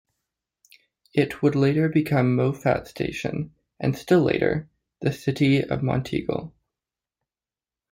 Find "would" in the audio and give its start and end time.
1.43-1.53